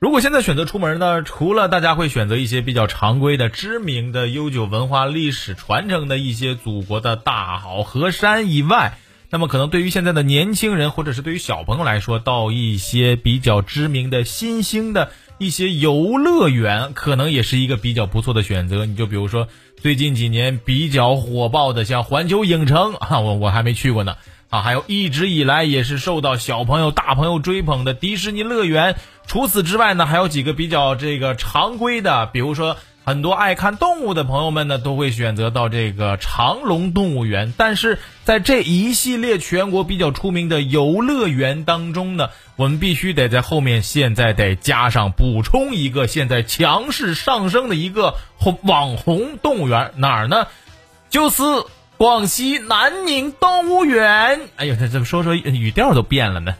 [0.00, 8.96] 如果现在选择出门呢，除了大家会选择一些比较常规的、知名的、悠久文化历史传承的一些祖国的大好河山以外，
[9.28, 18.86] 那么可能对于现在的年轻人或者是对于小朋友来说，到一些比较知名的新兴的一些游乐园，可能也是一个比较不错的选择。
[18.86, 24.14] 你就比如说最近几年比较火爆的，像环球影城啊，我我还没去过呢。
[24.50, 28.96] 啊，还有一直以来也是受到小朋友、大朋友追捧的迪士尼乐园。
[29.26, 37.52] 除此之外呢，还有几个比较这个常规的，比如说很多爱看动物的朋友们呢，都会选择到这个长隆动物园。
[37.58, 48.14] 但是在这一系列全国比较出名的游乐园当中呢，我们必须得在后面现在得加上补充一个现在强势上升的一个
[48.62, 50.46] 网红动物园，哪儿呢？
[51.10, 51.42] 就是。
[51.98, 56.54] 广西南宁动物园，哎呀，这怎么说说语调都变了呢？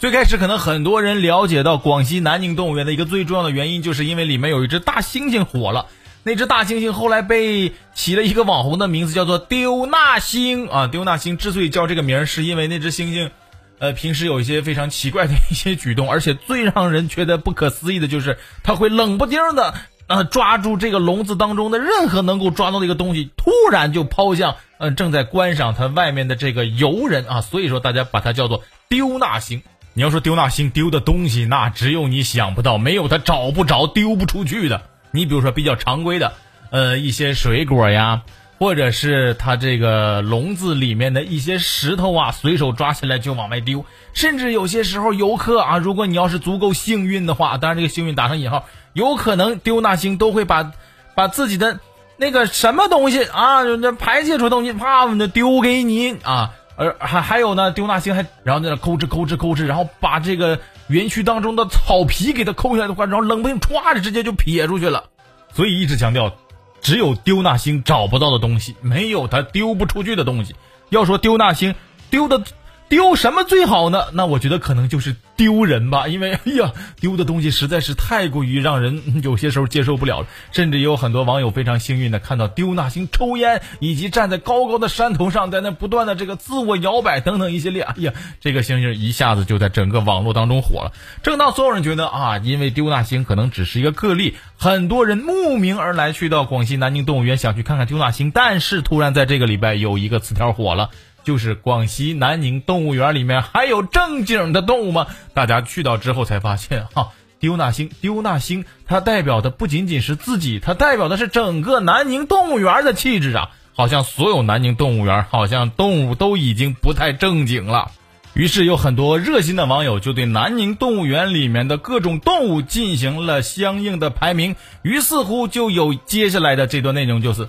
[0.00, 5.86] 最开始可能很多人了解到广西南宁动物园的一个最重要的原因，就是因为里面有一只大猩猩火了。
[6.24, 10.88] 那只大猩猩后来被起了一个网红的名字，叫做丢纳星啊。
[10.88, 13.30] 丢纳星之所以叫这个名儿，是因为那只猩猩，
[13.78, 19.74] 呃，平时有一些非常奇怪的一些举动，而且最让人觉得不可思议的就是，它会冷不丁的。
[20.08, 29.62] 呃，抓住这个笼子当中的任何能够抓到的一个东西，突然就抛向嗯正在观赏它外面的这个游人啊，所以说大家把它叫做丢纳星。
[29.94, 34.82] 你要说丢纳星丢的东西，那只有你想不到，没有它找不着、丢不出去的。
[35.12, 36.32] 你比如说比较常规的，
[36.70, 38.22] 呃，一些水果呀，
[38.58, 43.84] 或者是它这个笼子里面的一些石头啊，随手抓起来就往外丢。
[44.14, 48.66] 甚至有些时候游客啊，如果你要是足够幸运的话，当然这个幸运打上引号。
[48.94, 50.72] 有可能丢纳星都会把，
[51.14, 51.78] 把自己的
[52.22, 65.06] 那个什么东西啊，那排泄出东西，啪就丢给你啊，而还还有呢，丢那星还然后在那抠哧抠哧抠哧，然后把这个园区当中的草皮给它抠下来的话，然后冷不丁歘的直接就撇出去了。
[65.52, 66.32] 所以一直强调，
[66.80, 70.54] 只有丢那星找不到的东西，没有它丢不出去的东西。
[70.90, 71.74] 要说丢那星
[72.08, 72.40] 丢的。
[72.88, 74.04] 丢什么最好呢？
[74.12, 80.28] 那我觉得可能就是丢人吧，因为哎呀，丢的东西实在是太过于让人有些时候接受不了了。
[80.52, 87.82] 甚至有很多网友非常幸运的看到丢那星抽烟，以及站在高高的山头上，在那不断的这个自我摇摆等等一系列。
[87.82, 90.92] 哎呀，这个星星一下子就在整个网络当中火了。
[91.24, 100.90] 正当所有人觉得啊，因为丢那星可能只是一个个例，很多人慕名而来去到广西南宁动物园想去看看丢那星，但是突然在这个礼拜有一个词条火了。
[101.24, 105.06] 就是广西南宁动物园里面还有正经的动物吗？
[105.34, 113.50] 大家去到之后才发现，哈，丢纳星，丢纳星，它代表的不仅仅是自己，它代表的是整个南宁动物园的气质啊！
[113.74, 117.90] 好像所有南宁动物园，好像动物都已经不太正经了。
[118.34, 127.48] 于是有很多热心的网友就对南宁动物园里面的各种动物进行了相应的排名，于是乎就有接下来的这段内容，就是。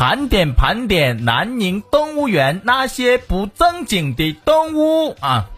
[0.00, 5.50] 盘点盘点南宁动物园那些不正经的动物啊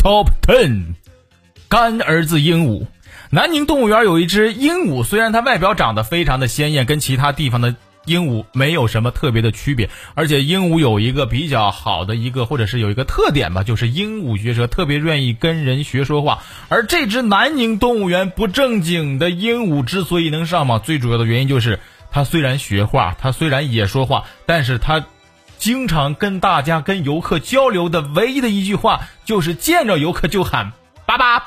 [0.00, 0.94] ，Top Ten，
[1.68, 2.88] 干儿子鹦鹉。
[3.30, 16.42] 南宁动物园有一只鹦鹉，虽然它外表长得非常的鲜艳，跟其他地方的鹦鹉没有什么特别的区别，而且鹦鹉有一个比较好的一个，或者是有一个特点吧，就是鹦鹉学舌，特别愿意跟人学说话。
[16.68, 21.78] 而这只南宁动物园不正经的鹦鹉之所以能上榜，最主要的原因就是。
[22.18, 25.04] 他虽然学话，他虽然也说话，但是他
[25.56, 30.72] 经常跟大家、跟游客交流的唯一的一句话，就是见着游客就喊
[31.06, 31.44] “爸爸，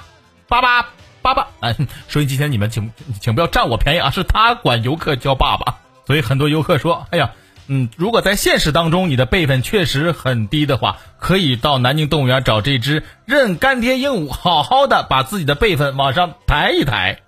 [0.48, 0.88] 爸爸，
[1.22, 1.46] 爸爸”。
[1.60, 1.76] 哎，
[2.08, 2.90] 收音机前你们请
[3.20, 4.12] 请不要占我便宜啊！
[4.12, 5.76] 是他管游客叫爸爸，
[6.08, 7.32] 所以很多游客说：“哎呀，
[7.68, 17.20] 嗯，如果在现实当中你的辈分确实很低的话，可以到南京动物园找这只认干爹鹦鹉，好好的把自己的辈分往上抬一抬。”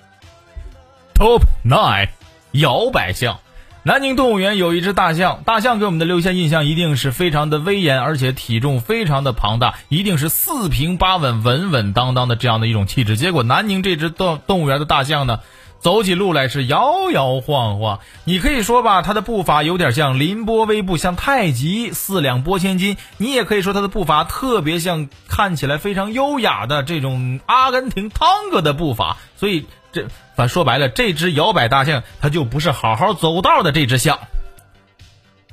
[1.13, 2.07] Top nine。
[2.53, 3.39] 摇摆象，
[3.81, 13.17] 南宁动物园有一只大象，大象给我们的留下印象一定是非常的威严，而且体重非常的庞大，一定是四平八稳、稳稳当当的这样的一种气质。
[13.17, 15.39] 结果南宁这只动动物园的大象呢，
[15.79, 29.65] 走起路来是摇摇晃晃，你可以说吧，它的步伐有点像凌波微步，像太极四两拨千斤；你也可以说它的步伐特别像看起来非常优雅的这种阿根廷探戈的步伐，所以。
[29.93, 34.19] 这反说白了，这只摇摆大象，它就不是好好走道的这只象。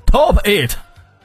[0.06, 0.72] Top eight，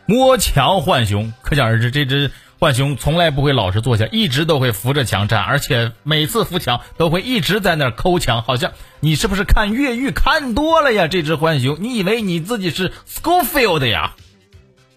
[0.05, 2.29] 摸墙浣熊，可想而知，这只
[2.59, 11.07] 浣熊从来不会老实坐下，一直都会扶着墙站，而且每次扶墙都会一直在那儿抠墙，好像你是不是看越狱看多了呀？
[11.07, 14.15] 这只浣熊，你以为你自己是 Schoolfield 呀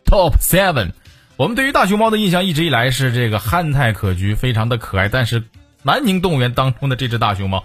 [0.05, 0.91] ？Top seven，
[1.37, 5.45] 我们对于大熊猫的印象一直以来是这个憨态可掬，非常的可爱，但是
[5.85, 7.65] 南宁动物园当中的这只大熊猫。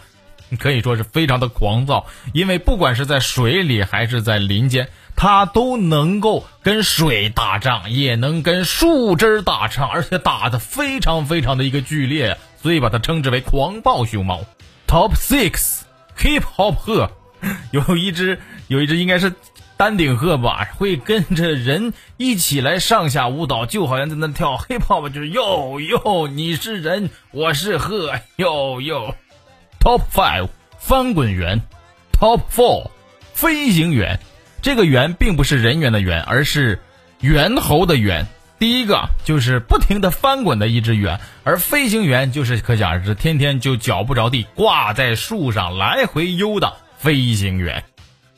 [0.60, 14.42] 可以说是非常的狂躁，因为不管是在水里还是在林间，它都能够跟水打仗，也能跟树枝打仗，而且打得非常非常的一个剧烈，所以把它称之为狂暴熊猫。
[14.88, 17.12] Top six，Hip Hop 鹤，
[17.72, 19.34] 有一只有一只应该是
[19.76, 29.16] 丹顶鹤吧，会跟着人一起来上下舞蹈，就好像在那跳 Hip Hop，就是哟哟，你是人，我是鹤，哟哟。
[29.84, 30.48] Top five，
[30.80, 31.62] 翻滚猿
[32.14, 32.90] ；Top four，
[33.34, 34.18] 飞行猿。
[34.62, 36.80] 这个猿并不是人猿的猿，而是
[37.20, 38.26] 猿猴的猿。
[38.58, 47.84] 第一个就是不停的翻滚的一只猿，而飞行员就是可想而知，天天就脚不着地，挂在树上来回悠的飞行员。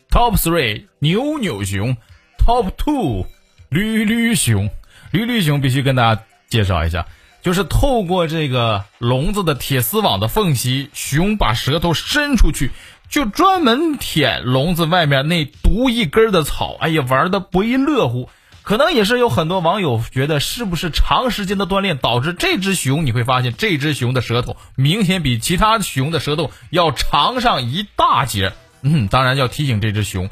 [0.09, 1.95] Top three，扭扭熊
[2.39, 3.27] ；Top two，
[3.69, 4.71] 驴驴熊。
[5.11, 7.05] 驴驴熊必须跟大家介绍一下。
[7.45, 12.71] 就是透过这个笼子的铁丝网的缝隙，熊把舌头伸出去，
[13.07, 16.75] 就专门舔笼子外面那独一根的草。
[16.79, 18.29] 哎呀，玩的不亦乐乎。
[18.63, 23.05] 可能也是有很多网友觉得，是不是长时间的锻炼导致这只熊？
[23.05, 28.53] 你会发现，这只熊的舌头明显比其他熊的舌头要长上一大截。
[28.81, 30.31] 嗯，当然要提醒这只熊，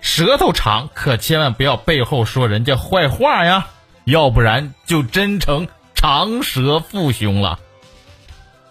[0.00, 3.66] 舌头长可千万不要背后说人家坏话呀，
[4.06, 5.68] 要不然就真成。
[6.06, 7.60] 长舌腹熊了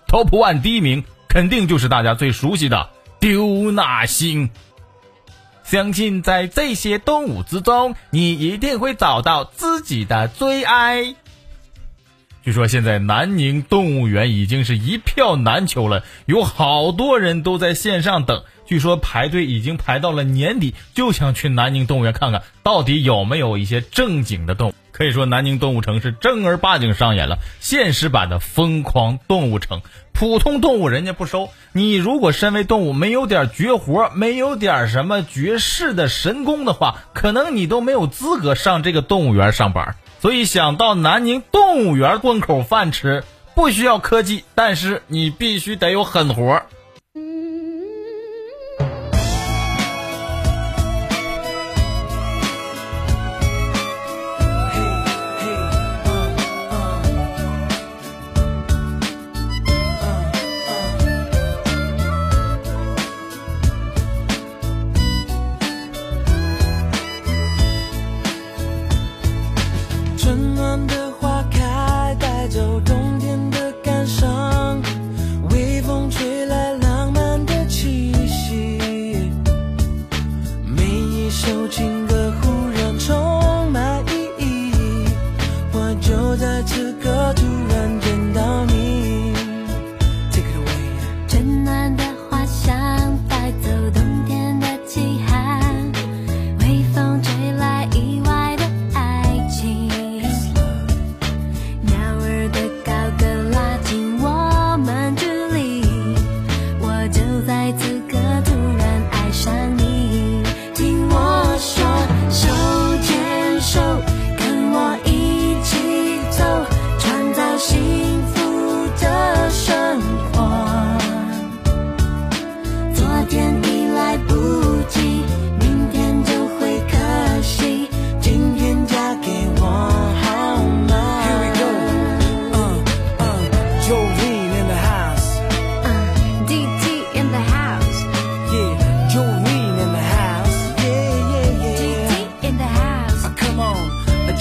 [0.07, 4.51] ，Top One 第一名肯定就是大家最熟悉的丢那星。
[5.63, 11.15] 相信在这些动物之中，你一定会找到自己的最爱。
[12.43, 18.43] 据说现在南宁动物园已经是一票难求了，有好多人都在线上等。
[18.65, 24.73] 据说排队已经排到了年底，就想去南宁动物园看看到底有没有一些正经的动物。
[24.91, 29.81] 可以说，南宁动物城是正儿八经上演了现实版的疯狂动物城。
[30.11, 39.95] 普通动物人家不收，你如果身为动物没有点绝活，没有点什么绝世的神功的话，可能你都没有资格上这个动物园上班。
[40.21, 43.23] 所以，想到南宁动物园混口饭吃，
[43.55, 46.61] 不需要科技，但是你必须得有狠活。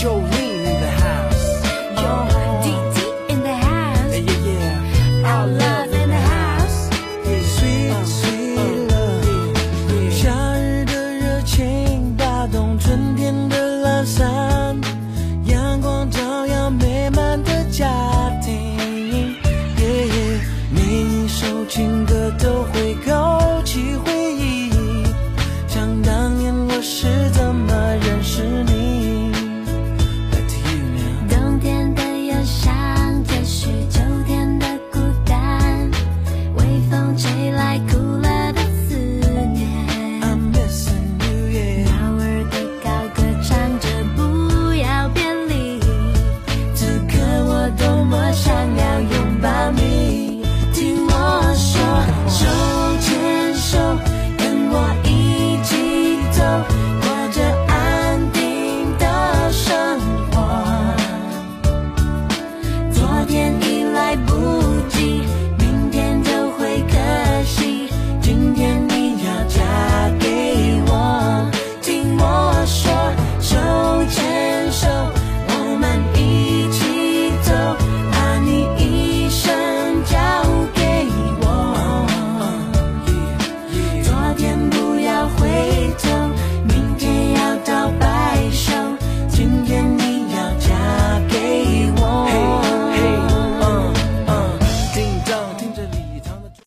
[0.03, 0.32] Show.